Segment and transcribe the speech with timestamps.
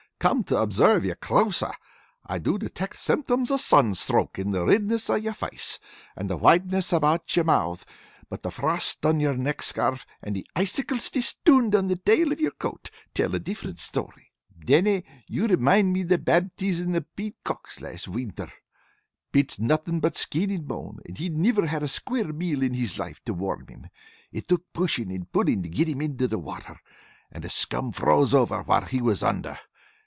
[0.21, 1.71] Come to observe you closer,
[2.27, 5.79] I do detect symptoms of sunstroke in the ridness of your face,
[6.15, 7.87] and the whiteness about your mouth;
[8.29, 12.39] but the frost on your neck scarf, and the icicles fistooned around the tail of
[12.39, 14.31] your coat, tell a different story.
[14.63, 18.53] "Dannie, you remind me of the baptizin' of Pete Cox last winter.
[19.31, 22.99] Pete's nothin' but skin and bone, and he niver had a square meal in his
[22.99, 23.87] life to warm him.
[24.31, 26.79] It took pushin' and pullin' to get him in the water,
[27.31, 29.57] and a scum froze over while he was under.